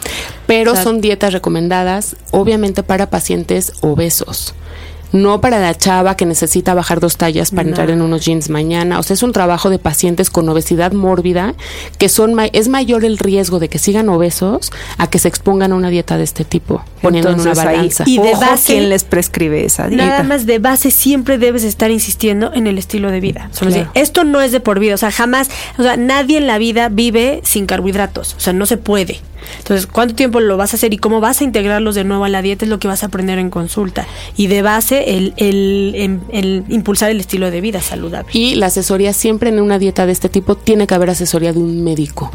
Pero 0.47 0.76
son 0.76 1.00
dietas 1.00 1.33
recomendadas, 1.33 2.16
obviamente, 2.31 2.83
para 2.83 3.11
pacientes 3.11 3.73
obesos 3.81 4.54
no 5.12 5.40
para 5.40 5.61
la 5.61 5.75
chava 5.75 6.16
que 6.16 6.26
necesita 6.26 6.75
bajar 6.75 7.00
dos 7.00 7.16
tallas 7.16 7.50
para 7.50 7.69
entrar 7.69 7.90
en 7.90 8.02
unos 8.02 8.25
jeans 8.25 8.49
mañana. 8.49 8.99
O 8.99 9.02
sea, 9.02 9.14
es 9.14 9.23
un 9.23 9.33
trabajo 9.33 9.71
de 9.71 9.78
pacientes 9.78 10.31
con 10.31 10.49
obesidad 10.49 10.92
mórbida 10.92 11.54
que 11.99 12.09
son 12.09 12.33
es 12.52 12.69
mayor 12.69 13.04
el 13.04 13.19
riesgo 13.19 13.59
de 13.59 13.69
que 13.69 13.78
sigan 13.78 14.09
obesos 14.09 14.73
a 14.99 15.09
que 15.09 15.19
se 15.19 15.28
expongan 15.28 15.73
a 15.73 15.75
una 15.75 15.90
dieta 15.90 16.16
de 16.16 16.25
este 16.25 16.45
tipo, 16.45 16.83
poniendo 17.00 17.31
en 17.31 17.40
una 17.40 17.54
balanza. 17.54 18.04
y 18.07 18.19
de 18.19 18.33
base, 18.33 18.75
¿quién 18.75 18.88
les 18.88 19.04
prescribe 19.04 19.64
esa 19.64 19.88
dieta? 19.88 20.07
Nada 20.07 20.23
más 20.23 20.47
de 20.47 20.59
base 20.59 20.90
siempre 20.90 21.38
debes 21.38 21.64
estar 21.64 21.90
insistiendo 21.90 22.52
en 22.54 22.66
el 22.66 22.78
estilo 22.78 23.11
de 23.11 23.21
vida. 23.21 23.50
esto 23.95 24.25
no 24.25 24.40
es 24.40 24.52
de 24.52 24.61
por 24.61 24.78
vida, 24.78 24.95
o 24.95 24.99
sea, 24.99 25.11
jamás, 25.11 25.50
o 25.78 25.83
sea, 25.83 25.97
nadie 25.97 26.38
en 26.38 26.47
la 26.47 26.59
vida 26.59 26.88
vive 26.88 27.40
sin 27.45 27.66
carbohidratos, 27.66 28.35
o 28.35 28.40
sea, 28.40 28.52
no 28.52 28.66
se 28.66 28.76
puede. 28.76 29.21
Entonces, 29.58 29.87
¿cuánto 29.87 30.14
tiempo 30.14 30.40
lo 30.40 30.56
vas 30.56 30.72
a 30.75 30.76
hacer 30.76 30.92
y 30.94 30.99
cómo 30.99 31.20
vas 31.20 31.40
a 31.40 31.44
integrarlos 31.44 31.94
de 31.94 32.04
nuevo 32.04 32.25
a 32.25 32.28
la 32.28 32.42
dieta? 32.42 32.64
Es 32.64 32.70
lo 32.70 32.78
que 32.78 32.88
vas 32.88 33.02
a 33.02 33.06
aprender 33.06 33.38
en 33.38 33.50
consulta. 33.50 34.06
Y 34.37 34.46
de 34.46 34.62
base, 34.62 35.16
el, 35.16 35.34
el, 35.37 36.20
el, 36.30 36.64
impulsar 36.68 37.11
el 37.11 37.20
estilo 37.20 37.50
de 37.50 37.61
vida 37.61 37.80
saludable. 37.80 38.30
Y 38.32 38.54
la 38.56 38.66
asesoría 38.66 39.12
siempre 39.12 39.50
en 39.50 39.61
una 39.61 39.78
dieta 39.78 40.06
de 40.06 40.12
este 40.12 40.28
tipo 40.28 40.56
tiene 40.56 40.87
que 40.87 40.94
haber 40.94 41.11
asesoría 41.11 41.52
de 41.52 41.58
un 41.58 41.82
médico 41.84 42.30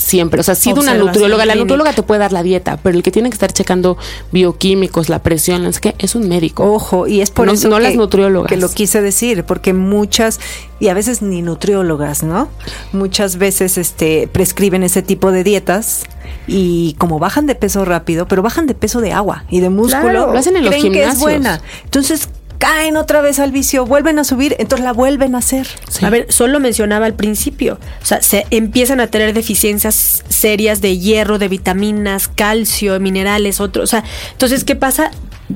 siempre. 0.00 0.40
O 0.40 0.42
sea, 0.42 0.54
sí 0.54 0.72
de 0.72 0.80
una 0.80 0.94
nutrióloga. 0.94 1.46
La 1.46 1.54
nutrióloga 1.54 1.92
te 1.92 2.02
puede 2.02 2.20
dar 2.20 2.32
la 2.32 2.42
dieta, 2.42 2.78
pero 2.82 2.96
el 2.96 3.02
que 3.02 3.10
tiene 3.10 3.30
que 3.30 3.34
estar 3.34 3.52
checando 3.52 3.96
bioquímicos, 4.32 5.08
la 5.08 5.20
presión, 5.20 5.66
es 5.66 5.80
que 5.80 5.94
es 5.98 6.14
un 6.14 6.28
médico. 6.28 6.64
Ojo, 6.64 7.06
y 7.06 7.20
es 7.20 7.30
por 7.30 7.48
eso 7.48 7.68
no 7.68 7.76
que, 7.76 7.82
las 7.82 7.94
nutriólogas. 7.94 8.48
que 8.48 8.56
lo 8.56 8.68
quise 8.68 9.02
decir, 9.02 9.44
porque 9.44 9.72
muchas 9.72 10.40
y 10.78 10.88
a 10.88 10.94
veces 10.94 11.20
ni 11.22 11.42
nutriólogas, 11.42 12.22
¿no? 12.22 12.48
Muchas 12.92 13.36
veces 13.36 13.76
este 13.78 14.28
prescriben 14.32 14.82
ese 14.82 15.02
tipo 15.02 15.30
de 15.30 15.44
dietas 15.44 16.04
y 16.46 16.94
como 16.94 17.18
bajan 17.18 17.46
de 17.46 17.54
peso 17.54 17.84
rápido, 17.84 18.26
pero 18.26 18.42
bajan 18.42 18.66
de 18.66 18.74
peso 18.74 19.00
de 19.00 19.12
agua 19.12 19.44
y 19.50 19.60
de 19.60 19.68
músculo, 19.68 20.32
lo 20.32 20.38
hacen 20.38 20.56
en 20.56 20.66
creen 20.66 20.92
que 20.92 21.04
es 21.04 21.18
buena. 21.18 21.60
Entonces, 21.84 22.28
caen 22.60 22.98
otra 22.98 23.22
vez 23.22 23.38
al 23.38 23.52
vicio, 23.52 23.86
vuelven 23.86 24.18
a 24.18 24.24
subir, 24.24 24.54
entonces 24.58 24.84
la 24.84 24.92
vuelven 24.92 25.34
a 25.34 25.38
hacer. 25.38 25.66
A 26.02 26.10
ver, 26.10 26.26
solo 26.30 26.60
mencionaba 26.60 27.06
al 27.06 27.14
principio, 27.14 27.80
o 28.02 28.06
sea, 28.06 28.20
se 28.22 28.46
empiezan 28.50 29.00
a 29.00 29.06
tener 29.06 29.32
deficiencias 29.32 30.22
serias 30.28 30.82
de 30.82 30.98
hierro, 30.98 31.38
de 31.38 31.48
vitaminas, 31.48 32.28
calcio, 32.28 33.00
minerales, 33.00 33.60
otros. 33.60 33.84
O 33.84 33.86
sea, 33.86 34.04
entonces, 34.32 34.64
¿qué 34.64 34.76
pasa? 34.76 35.10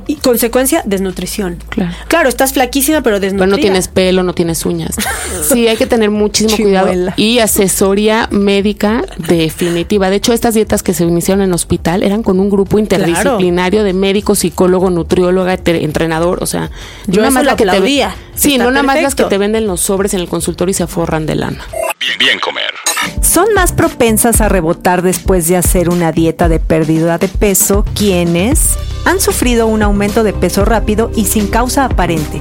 Y 0.06 0.16
consecuencia, 0.16 0.82
desnutrición. 0.84 1.58
Claro. 1.68 1.94
Claro, 2.08 2.28
estás 2.28 2.52
flaquísima, 2.52 3.02
pero 3.02 3.20
desnutrida. 3.20 3.46
Pero 3.46 3.56
no 3.56 3.60
tienes 3.60 3.88
pelo, 3.88 4.22
no 4.22 4.34
tienes 4.34 4.64
uñas. 4.66 4.96
Sí, 5.44 5.68
hay 5.68 5.76
que 5.76 5.86
tener 5.86 6.10
muchísimo 6.10 6.56
cuidado. 6.56 7.12
Y 7.16 7.38
asesoría 7.38 8.28
médica 8.30 9.04
definitiva. 9.18 10.08
De 10.08 10.16
hecho, 10.16 10.32
estas 10.32 10.54
dietas 10.54 10.82
que 10.82 10.94
se 10.94 11.04
iniciaron 11.04 11.42
en 11.42 11.52
hospital 11.52 12.02
eran 12.02 12.22
con 12.22 12.40
un 12.40 12.48
grupo 12.48 12.78
interdisciplinario 12.78 13.84
de 13.84 13.92
médico, 13.92 14.34
psicólogo, 14.34 14.88
nutrióloga, 14.88 15.58
entrenador. 15.66 16.42
O 16.42 16.46
sea, 16.46 16.70
yo 17.06 17.20
nada 17.20 17.30
más 17.30 17.44
la 17.44 17.56
que 17.56 17.66
te 17.66 18.08
Sí, 18.34 18.58
no 18.58 18.70
nada 18.70 18.82
más 18.82 19.02
las 19.02 19.14
que 19.14 19.24
te 19.24 19.38
venden 19.38 19.66
los 19.66 19.80
sobres 19.80 20.14
en 20.14 20.20
el 20.20 20.28
consultorio 20.28 20.70
y 20.70 20.74
se 20.74 20.86
forran 20.86 21.26
de 21.26 21.34
lana. 21.34 21.64
Bien, 22.00 22.18
bien 22.18 22.40
comer. 22.40 22.83
Son 23.20 23.46
más 23.54 23.72
propensas 23.72 24.40
a 24.40 24.48
rebotar 24.48 25.02
después 25.02 25.48
de 25.48 25.56
hacer 25.56 25.88
una 25.88 26.12
dieta 26.12 26.48
de 26.48 26.60
pérdida 26.60 27.18
de 27.18 27.28
peso 27.28 27.84
quienes 27.94 28.76
han 29.04 29.20
sufrido 29.20 29.66
un 29.66 29.82
aumento 29.82 30.22
de 30.24 30.32
peso 30.32 30.64
rápido 30.64 31.10
y 31.14 31.26
sin 31.26 31.48
causa 31.48 31.84
aparente, 31.84 32.40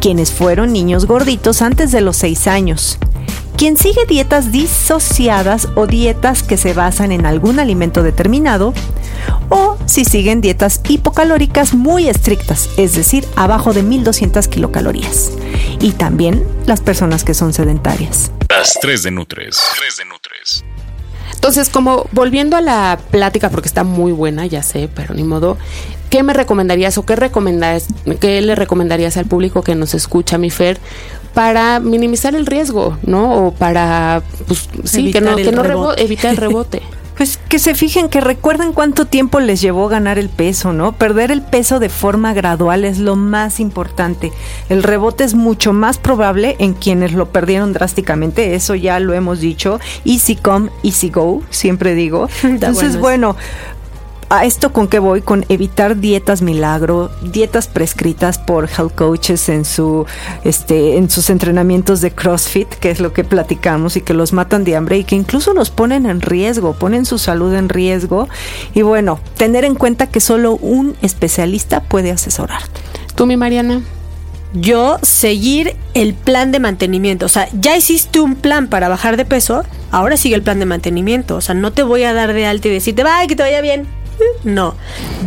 quienes 0.00 0.30
fueron 0.30 0.72
niños 0.72 1.06
gorditos 1.06 1.62
antes 1.62 1.92
de 1.92 2.00
los 2.00 2.16
6 2.18 2.46
años, 2.46 2.98
quien 3.56 3.76
sigue 3.76 4.06
dietas 4.06 4.52
disociadas 4.52 5.68
o 5.74 5.86
dietas 5.86 6.42
que 6.42 6.56
se 6.56 6.74
basan 6.74 7.10
en 7.10 7.26
algún 7.26 7.58
alimento 7.58 8.02
determinado, 8.02 8.72
o 9.48 9.76
si 9.86 10.04
siguen 10.04 10.40
dietas 10.40 10.80
hipocalóricas 10.88 11.74
muy 11.74 12.08
estrictas, 12.08 12.70
es 12.76 12.94
decir, 12.94 13.26
abajo 13.34 13.72
de 13.72 13.82
1200 13.82 14.46
kilocalorías. 14.46 15.32
Y 15.80 15.92
también 15.92 16.44
las 16.66 16.80
personas 16.80 17.24
que 17.24 17.34
son 17.34 17.52
sedentarias. 17.52 18.30
Las 18.58 18.74
3 18.80 19.04
de 19.04 19.10
Nutres. 19.12 19.56
3 19.78 19.96
de 19.98 20.04
Nutres. 20.06 20.64
Entonces, 21.32 21.68
como 21.68 22.08
volviendo 22.10 22.56
a 22.56 22.60
la 22.60 22.98
plática, 23.12 23.50
porque 23.50 23.68
está 23.68 23.84
muy 23.84 24.10
buena, 24.10 24.46
ya 24.46 24.64
sé, 24.64 24.90
pero 24.92 25.14
ni 25.14 25.22
modo, 25.22 25.56
¿qué 26.10 26.24
me 26.24 26.32
recomendarías 26.32 26.98
o 26.98 27.06
qué, 27.06 27.14
recomendarías, 27.14 27.86
qué 28.18 28.42
le 28.42 28.56
recomendarías 28.56 29.16
al 29.16 29.26
público 29.26 29.62
que 29.62 29.76
nos 29.76 29.94
escucha, 29.94 30.38
mi 30.38 30.50
Fer, 30.50 30.80
para 31.34 31.78
minimizar 31.78 32.34
el 32.34 32.46
riesgo, 32.46 32.98
¿no? 33.04 33.46
O 33.46 33.54
para, 33.54 34.22
pues, 34.48 34.68
sí, 34.82 35.12
que 35.12 35.20
no, 35.20 35.36
que 35.36 35.52
no 35.52 35.94
evitar 35.94 36.32
el 36.32 36.36
rebote. 36.36 36.82
Pues 37.18 37.36
que 37.36 37.58
se 37.58 37.74
fijen, 37.74 38.08
que 38.08 38.20
recuerden 38.20 38.72
cuánto 38.72 39.04
tiempo 39.04 39.40
les 39.40 39.60
llevó 39.60 39.88
ganar 39.88 40.20
el 40.20 40.28
peso, 40.28 40.72
¿no? 40.72 40.92
Perder 40.92 41.32
el 41.32 41.42
peso 41.42 41.80
de 41.80 41.88
forma 41.88 42.32
gradual 42.32 42.84
es 42.84 42.98
lo 42.98 43.16
más 43.16 43.58
importante. 43.58 44.32
El 44.68 44.84
rebote 44.84 45.24
es 45.24 45.34
mucho 45.34 45.72
más 45.72 45.98
probable 45.98 46.54
en 46.60 46.74
quienes 46.74 47.14
lo 47.14 47.30
perdieron 47.30 47.72
drásticamente, 47.72 48.54
eso 48.54 48.76
ya 48.76 49.00
lo 49.00 49.14
hemos 49.14 49.40
dicho. 49.40 49.80
Easy 50.04 50.36
come, 50.36 50.70
easy 50.84 51.10
go, 51.10 51.42
siempre 51.50 51.96
digo. 51.96 52.28
Entonces, 52.44 52.96
bueno, 52.96 53.34
a 54.30 54.44
esto 54.44 54.72
con 54.72 54.88
qué 54.88 54.98
voy, 54.98 55.22
con 55.22 55.44
evitar 55.48 55.96
dietas 55.96 56.42
milagro, 56.42 57.10
dietas 57.22 57.66
prescritas 57.66 58.38
por 58.38 58.68
health 58.68 58.94
coaches 58.94 59.48
en 59.48 59.64
su 59.64 60.06
este 60.44 60.96
en 60.98 61.08
sus 61.08 61.30
entrenamientos 61.30 62.00
de 62.00 62.10
CrossFit, 62.10 62.68
que 62.68 62.90
es 62.90 63.00
lo 63.00 63.12
que 63.12 63.24
platicamos 63.24 63.96
y 63.96 64.02
que 64.02 64.14
los 64.14 64.32
matan 64.32 64.64
de 64.64 64.76
hambre 64.76 64.98
y 64.98 65.04
que 65.04 65.16
incluso 65.16 65.54
los 65.54 65.70
ponen 65.70 66.06
en 66.06 66.20
riesgo, 66.20 66.74
ponen 66.74 67.06
su 67.06 67.18
salud 67.18 67.54
en 67.54 67.68
riesgo 67.68 68.28
y 68.74 68.82
bueno, 68.82 69.18
tener 69.36 69.64
en 69.64 69.74
cuenta 69.74 70.06
que 70.06 70.20
solo 70.20 70.56
un 70.56 70.96
especialista 71.02 71.80
puede 71.80 72.10
asesorarte. 72.10 72.80
¿Tú 73.14 73.26
mi 73.26 73.36
Mariana? 73.36 73.82
yo 74.54 74.98
seguir 75.02 75.76
el 75.94 76.14
plan 76.14 76.52
de 76.52 76.58
mantenimiento. 76.60 77.26
O 77.26 77.28
sea, 77.28 77.48
ya 77.52 77.76
hiciste 77.76 78.20
un 78.20 78.34
plan 78.34 78.68
para 78.68 78.88
bajar 78.88 79.16
de 79.16 79.24
peso, 79.24 79.64
ahora 79.90 80.16
sigue 80.16 80.34
el 80.34 80.42
plan 80.42 80.58
de 80.58 80.66
mantenimiento. 80.66 81.36
O 81.36 81.40
sea, 81.40 81.54
no 81.54 81.72
te 81.72 81.82
voy 81.82 82.04
a 82.04 82.14
dar 82.14 82.32
de 82.32 82.46
alta 82.46 82.68
y 82.68 82.70
decirte, 82.70 83.02
vaya, 83.02 83.26
que 83.26 83.36
te 83.36 83.42
vaya 83.42 83.60
bien. 83.60 83.86
No, 84.44 84.74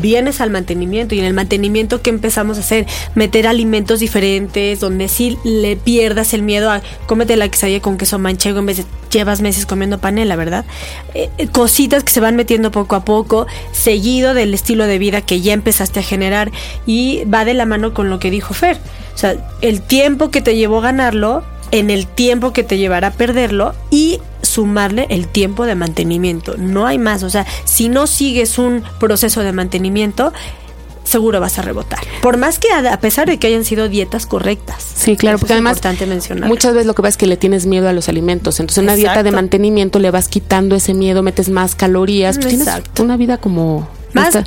vienes 0.02 0.42
al 0.42 0.50
mantenimiento 0.50 1.16
y 1.16 1.20
en 1.20 1.26
el 1.26 1.34
mantenimiento 1.34 2.02
¿qué 2.02 2.10
empezamos 2.10 2.58
a 2.58 2.62
hacer? 2.62 2.88
Meter 3.16 3.48
alimentos 3.48 4.00
diferentes 4.00 4.80
donde 4.80 5.08
sí 5.08 5.38
le 5.44 5.76
pierdas 5.76 6.34
el 6.34 6.44
miedo 6.44 6.72
a 6.72 6.82
cómete 7.06 7.36
la 7.36 7.50
quesadilla 7.50 7.82
con 7.82 7.98
queso 7.98 8.20
manchego 8.20 8.60
en 8.60 8.66
vez 8.66 8.78
de 8.78 8.86
llevas 9.12 9.42
meses 9.42 9.66
comiendo 9.66 10.00
panela, 10.00 10.36
¿verdad? 10.36 10.66
Eh, 11.14 11.30
eh, 11.38 11.48
cositas 11.48 12.04
que 12.04 12.12
se 12.12 12.20
van 12.20 12.36
metiendo 12.36 12.72
poco 12.72 12.96
a 12.96 13.06
poco, 13.06 13.46
seguido 13.72 14.34
del 14.34 14.54
estilo 14.54 14.88
de 14.88 14.98
vida 14.98 15.22
que 15.22 15.42
ya 15.42 15.54
empezaste 15.54 16.00
a 16.00 16.04
generar 16.04 16.52
y 16.86 17.26
va 17.26 17.46
de 17.46 17.54
la 17.54 17.66
mano 17.66 17.94
con 17.94 18.10
lo 18.10 18.20
que 18.20 18.32
dijo 18.32 18.54
Fer. 18.54 18.78
O 19.14 19.18
sea, 19.18 19.36
el 19.62 19.82
tiempo 19.82 20.32
que 20.32 20.42
te 20.42 20.56
llevó 20.56 20.82
ganarlo, 20.82 21.44
en 21.72 21.90
el 21.90 22.08
tiempo 22.08 22.54
que 22.54 22.64
te 22.64 22.78
llevará 22.78 23.08
a 23.08 23.12
perderlo 23.12 23.74
y 23.90 24.20
sumarle 24.42 25.08
el 25.10 25.28
tiempo 25.28 25.66
de 25.66 25.76
mantenimiento. 25.76 26.56
No 26.58 26.86
hay 26.86 26.98
más. 26.98 27.24
O 27.24 27.30
sea, 27.30 27.46
si 27.66 27.90
no 27.90 28.08
sigues 28.08 28.58
un 28.58 28.84
proceso 29.00 29.42
de 29.42 29.54
mantenimiento, 29.54 30.34
seguro 31.04 31.40
vas 31.40 31.58
a 31.60 31.62
rebotar. 31.62 32.00
Por 32.22 32.38
más 32.38 32.60
que 32.60 32.72
a, 32.72 33.00
pesar 33.00 33.28
de 33.28 33.38
que 33.38 33.48
hayan 33.48 33.66
sido 33.66 33.90
dietas 33.90 34.26
correctas. 34.26 34.84
Sí, 34.96 35.16
claro, 35.16 35.38
porque 35.38 35.54
además 35.54 35.78
importante 35.78 36.06
mencionar. 36.06 36.48
muchas 36.48 36.74
veces 36.74 36.88
lo 36.88 36.94
que 36.96 37.02
pasa 37.02 37.10
es 37.10 37.18
que 37.18 37.28
le 37.28 37.38
tienes 37.38 37.66
miedo 37.66 37.88
a 37.88 37.94
los 37.94 38.10
alimentos. 38.10 38.60
Entonces, 38.60 38.80
en 38.80 38.86
una 38.86 38.96
dieta 38.96 39.24
de 39.24 39.32
mantenimiento 39.32 40.00
le 40.00 40.12
vas 40.12 40.28
quitando 40.28 40.76
ese 40.76 40.94
miedo, 40.94 41.24
metes 41.24 41.50
más 41.50 41.76
calorías, 41.76 42.38
pues 42.38 42.50
tienes 42.50 42.70
una 43.00 43.18
vida 43.18 43.38
como 43.38 43.88
más, 44.14 44.38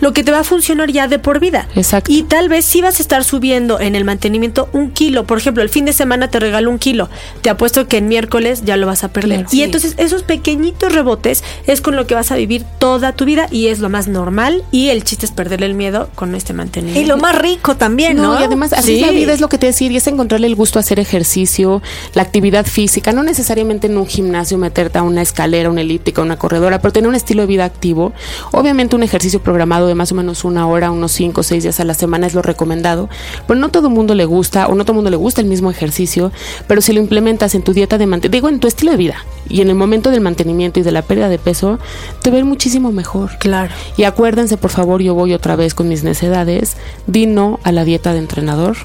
lo 0.00 0.12
que 0.12 0.22
te 0.22 0.32
va 0.32 0.40
a 0.40 0.44
funcionar 0.44 0.90
ya 0.90 1.08
de 1.08 1.18
por 1.18 1.40
vida. 1.40 1.68
Exacto. 1.74 2.12
Y 2.12 2.22
tal 2.24 2.48
vez 2.48 2.64
si 2.64 2.80
vas 2.80 2.98
a 2.98 3.02
estar 3.02 3.24
subiendo 3.24 3.80
en 3.80 3.94
el 3.94 4.04
mantenimiento 4.04 4.68
un 4.72 4.90
kilo. 4.90 5.24
Por 5.24 5.38
ejemplo, 5.38 5.62
el 5.62 5.68
fin 5.68 5.84
de 5.84 5.92
semana 5.92 6.28
te 6.28 6.40
regalo 6.40 6.70
un 6.70 6.78
kilo. 6.78 7.08
Te 7.42 7.50
apuesto 7.50 7.86
que 7.88 7.98
en 7.98 8.08
miércoles 8.08 8.62
ya 8.64 8.76
lo 8.76 8.86
vas 8.86 9.04
a 9.04 9.08
perder. 9.08 9.46
y 9.50 9.62
entonces 9.62 9.94
esos 9.98 10.22
pequeñitos 10.22 10.92
rebotes 10.92 11.42
es 11.66 11.80
con 11.80 11.96
lo 11.96 12.06
que 12.06 12.14
vas 12.14 12.30
a 12.30 12.36
vivir 12.36 12.64
toda 12.78 13.12
tu 13.12 13.24
vida 13.24 13.46
y 13.50 13.68
es 13.68 13.78
lo 13.78 13.88
más 13.88 14.08
normal. 14.08 14.62
Y 14.70 14.88
el 14.88 15.04
chiste 15.04 15.26
es 15.26 15.32
perderle 15.32 15.66
el 15.66 15.74
miedo 15.74 16.10
con 16.14 16.34
este 16.34 16.52
mantenimiento. 16.52 17.00
Y 17.00 17.06
lo 17.06 17.16
más 17.16 17.36
rico 17.36 17.76
también, 17.76 18.16
¿no? 18.16 18.38
y 18.40 18.44
además, 18.44 18.72
así 18.72 19.00
la 19.00 19.10
vida, 19.10 19.32
es 19.32 19.40
lo 19.40 19.48
que 19.48 19.58
te 19.58 19.66
decía, 19.66 19.90
y 19.90 19.96
es 19.96 20.06
encontrarle 20.06 20.46
el 20.46 20.54
gusto 20.54 20.78
a 20.78 20.80
hacer 20.80 21.00
ejercicio, 21.00 21.82
la 22.14 22.22
actividad 22.22 22.66
física, 22.66 23.12
no 23.12 23.22
necesariamente 23.22 23.86
en 23.86 23.96
un 23.96 24.06
gimnasio 24.06 24.58
meterte 24.58 24.98
a 24.98 25.02
una 25.02 25.22
escalera, 25.22 25.70
una 25.70 25.80
elíptica, 25.80 26.22
una 26.22 26.36
corredora, 26.36 26.80
pero 26.80 26.92
tener 26.92 27.08
un 27.08 27.14
estilo 27.14 27.42
de 27.42 27.46
vida 27.46 27.64
activo. 27.64 28.12
Obviamente 28.52 28.96
un 28.96 29.02
ejercicio 29.02 29.13
ejercicio 29.14 29.40
programado 29.40 29.86
de 29.86 29.94
más 29.94 30.10
o 30.10 30.16
menos 30.16 30.44
una 30.44 30.66
hora, 30.66 30.90
unos 30.90 31.12
cinco 31.12 31.42
o 31.42 31.44
seis 31.44 31.62
días 31.62 31.78
a 31.78 31.84
la 31.84 31.94
semana 31.94 32.26
es 32.26 32.34
lo 32.34 32.42
recomendado. 32.42 33.08
Pero 33.46 33.60
no 33.60 33.68
todo 33.68 33.86
el 33.86 33.94
mundo 33.94 34.14
le 34.16 34.24
gusta 34.24 34.66
o 34.66 34.74
no 34.74 34.84
todo 34.84 34.92
el 34.92 34.96
mundo 34.96 35.10
le 35.10 35.16
gusta 35.16 35.40
el 35.40 35.46
mismo 35.46 35.70
ejercicio, 35.70 36.32
pero 36.66 36.80
si 36.80 36.92
lo 36.92 36.98
implementas 36.98 37.54
en 37.54 37.62
tu 37.62 37.72
dieta 37.72 37.96
de 37.96 38.06
mantenimiento, 38.06 38.34
digo 38.34 38.48
en 38.48 38.58
tu 38.58 38.66
estilo 38.66 38.90
de 38.90 38.96
vida 38.96 39.16
y 39.48 39.60
en 39.60 39.68
el 39.68 39.76
momento 39.76 40.10
del 40.10 40.20
mantenimiento 40.20 40.80
y 40.80 40.82
de 40.82 40.90
la 40.90 41.02
pérdida 41.02 41.28
de 41.28 41.38
peso, 41.38 41.78
te 42.22 42.30
va 42.30 42.42
muchísimo 42.44 42.90
mejor. 42.90 43.38
Claro. 43.38 43.72
Y 43.96 44.02
acuérdense, 44.02 44.56
por 44.56 44.70
favor, 44.70 45.00
yo 45.00 45.14
voy 45.14 45.32
otra 45.32 45.54
vez 45.54 45.74
con 45.74 45.88
mis 45.88 46.02
necedades, 46.02 46.76
di 47.06 47.26
no 47.26 47.60
a 47.62 47.70
la 47.70 47.84
dieta 47.84 48.12
de 48.12 48.18
entrenador 48.18 48.76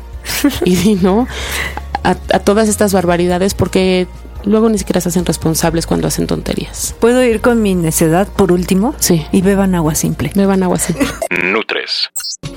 y 0.63 0.75
di 0.75 0.95
no 0.95 1.27
a, 2.03 2.11
a 2.11 2.39
todas 2.39 2.69
estas 2.69 2.93
barbaridades 2.93 3.55
porque 3.55 4.07
luego 4.45 4.69
ni 4.69 4.77
siquiera 4.77 5.01
se 5.01 5.09
hacen 5.09 5.25
responsables 5.25 5.85
cuando 5.85 6.07
hacen 6.07 6.27
tonterías. 6.27 6.95
¿Puedo 6.99 7.23
ir 7.23 7.41
con 7.41 7.61
mi 7.61 7.75
necedad 7.75 8.27
por 8.27 8.51
último? 8.51 8.95
Sí. 8.99 9.25
Y 9.31 9.41
beban 9.41 9.75
agua 9.75 9.95
simple. 9.95 10.31
Beban 10.35 10.63
agua 10.63 10.79
simple. 10.79 11.07
Nutres. 11.43 12.09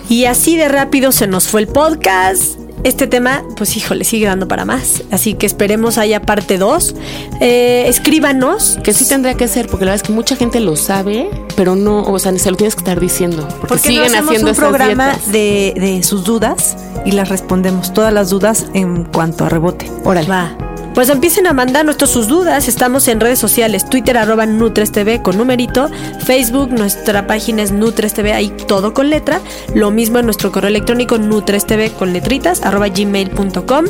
Y 0.08 0.26
así 0.26 0.56
de 0.56 0.68
rápido 0.68 1.12
se 1.12 1.26
nos 1.26 1.48
fue 1.48 1.62
el 1.62 1.68
podcast. 1.68 2.58
Este 2.84 3.06
tema, 3.06 3.44
pues 3.56 3.76
híjole, 3.76 4.04
sigue 4.04 4.26
dando 4.26 4.48
para 4.48 4.64
más. 4.64 5.04
Así 5.12 5.34
que 5.34 5.46
esperemos 5.46 5.98
haya 5.98 6.20
parte 6.22 6.58
2. 6.58 6.94
Eh, 7.40 7.84
escríbanos. 7.86 8.78
Que 8.82 8.92
sí 8.92 9.08
tendría 9.08 9.34
que 9.34 9.46
ser, 9.46 9.68
porque 9.68 9.84
la 9.84 9.92
verdad 9.92 10.02
es 10.04 10.08
que 10.08 10.12
mucha 10.12 10.34
gente 10.34 10.58
lo 10.58 10.74
sabe, 10.74 11.30
pero 11.56 11.76
no, 11.76 12.02
o 12.02 12.18
sea, 12.18 12.36
se 12.38 12.50
lo 12.50 12.56
tienes 12.56 12.74
que 12.74 12.80
estar 12.80 12.98
diciendo. 12.98 13.46
Porque 13.48 13.66
¿Por 13.68 13.80
qué 13.80 13.88
siguen 13.88 14.00
no 14.00 14.06
hacemos 14.06 14.30
haciendo 14.30 14.50
un 14.50 14.56
programa 14.56 15.16
de, 15.30 15.74
de 15.76 16.02
sus 16.02 16.24
dudas 16.24 16.76
y 17.04 17.12
las 17.12 17.28
respondemos 17.28 17.94
todas 17.94 18.12
las 18.12 18.30
dudas 18.30 18.66
en 18.74 19.04
cuanto 19.04 19.44
a 19.44 19.48
rebote? 19.48 19.88
Órale. 20.04 20.28
Va. 20.28 20.56
Pues 20.94 21.08
empiecen 21.08 21.46
a 21.46 21.54
mandar 21.54 21.86
nuestros 21.86 22.10
sus 22.10 22.28
dudas. 22.28 22.68
Estamos 22.68 23.08
en 23.08 23.18
redes 23.18 23.38
sociales, 23.38 23.88
Twitter 23.88 24.18
arroba 24.18 24.44
Nutres 24.44 24.92
TV 24.92 25.22
con 25.22 25.38
numerito, 25.38 25.88
Facebook, 26.26 26.70
nuestra 26.70 27.26
página 27.26 27.62
es 27.62 27.72
Nutres 27.72 28.12
TV, 28.12 28.34
ahí 28.34 28.50
todo 28.68 28.92
con 28.92 29.08
letra. 29.08 29.40
Lo 29.74 29.90
mismo 29.90 30.18
en 30.18 30.26
nuestro 30.26 30.52
correo 30.52 30.68
electrónico 30.68 31.16
Nutres 31.16 31.66
TV 31.66 31.90
con 31.90 32.12
letritas 32.12 32.62
arroba 32.62 32.88
gmail.com. 32.88 33.86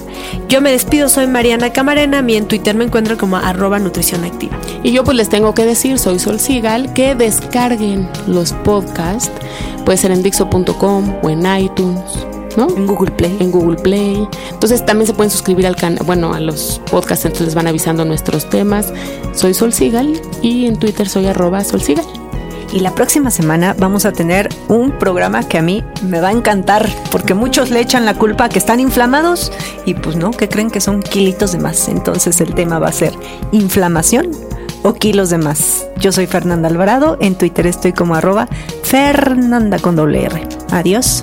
Yo 0.48 0.60
me 0.60 0.70
despido, 0.70 1.08
soy 1.08 1.26
Mariana 1.26 1.72
Camarena, 1.72 2.18
a 2.18 2.20
en 2.20 2.46
Twitter 2.46 2.76
me 2.76 2.84
encuentran 2.84 3.18
como 3.18 3.36
arroba 3.36 3.80
nutrición 3.80 4.24
activa. 4.24 4.56
Y 4.84 4.92
yo 4.92 5.02
pues 5.02 5.16
les 5.16 5.28
tengo 5.28 5.54
que 5.54 5.66
decir, 5.66 5.98
soy 5.98 6.20
Sol 6.20 6.38
Sigal, 6.38 6.92
que 6.92 7.16
descarguen 7.16 8.08
los 8.28 8.52
podcasts. 8.52 9.32
Puede 9.84 9.98
ser 9.98 10.12
en 10.12 10.22
Dixo.com 10.22 11.16
o 11.22 11.28
en 11.30 11.40
iTunes, 11.56 12.26
¿no? 12.56 12.68
En 12.68 12.86
Google 12.86 13.10
Play. 13.12 13.36
En 13.40 13.50
Google 13.50 13.76
Play. 13.76 14.28
Entonces 14.50 14.84
también 14.84 15.06
se 15.06 15.14
pueden 15.14 15.30
suscribir 15.30 15.66
al 15.66 15.76
canal, 15.76 16.04
bueno, 16.04 16.34
a 16.34 16.40
los 16.40 16.80
podcasts, 16.90 17.24
entonces 17.24 17.46
les 17.48 17.54
van 17.54 17.66
avisando 17.66 18.04
nuestros 18.04 18.48
temas. 18.48 18.92
Soy 19.32 19.54
Sol 19.54 19.72
Sigal 19.72 20.20
y 20.42 20.66
en 20.66 20.78
Twitter 20.78 21.08
soy 21.08 21.26
arroba 21.26 21.64
Sol 21.64 21.82
Sigal. 21.82 22.06
Y 22.72 22.80
la 22.80 22.94
próxima 22.94 23.30
semana 23.30 23.76
vamos 23.78 24.06
a 24.06 24.12
tener 24.12 24.48
un 24.68 24.92
programa 24.92 25.46
que 25.46 25.58
a 25.58 25.62
mí 25.62 25.84
me 26.02 26.20
va 26.20 26.28
a 26.28 26.32
encantar, 26.32 26.88
porque 27.10 27.34
muchos 27.34 27.70
le 27.70 27.80
echan 27.80 28.06
la 28.06 28.14
culpa 28.14 28.44
a 28.44 28.48
que 28.48 28.58
están 28.58 28.80
inflamados 28.80 29.52
y 29.84 29.92
pues 29.92 30.16
no, 30.16 30.30
que 30.30 30.48
creen 30.48 30.70
que 30.70 30.80
son 30.80 31.02
kilitos 31.02 31.52
de 31.52 31.58
más. 31.58 31.88
Entonces 31.88 32.40
el 32.40 32.54
tema 32.54 32.78
va 32.78 32.88
a 32.88 32.92
ser 32.92 33.12
inflamación 33.52 34.30
o 34.82 34.94
kilos 34.94 35.28
de 35.28 35.38
más. 35.38 35.86
Yo 36.00 36.12
soy 36.12 36.26
Fernanda 36.26 36.68
Alvarado, 36.68 37.18
en 37.20 37.34
Twitter 37.36 37.66
estoy 37.66 37.92
como 37.92 38.14
arroba 38.14 38.48
Fernanda 38.82 39.78
con 39.78 39.94
doble 39.94 40.24
R. 40.24 40.48
Adiós. 40.70 41.22